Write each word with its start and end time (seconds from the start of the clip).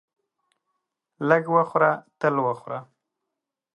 لږ 1.27 1.43
وخوره 1.55 1.91
تل 2.19 2.35
وخوره. 2.45 2.79